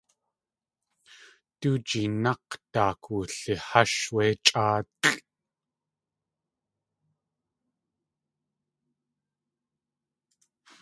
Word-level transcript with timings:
Du 1.61 1.69
jinák̲ 1.87 2.49
daak 2.73 3.01
wulihásh 3.11 3.99
wé 4.13 4.25
chʼáalʼ. 4.45 5.01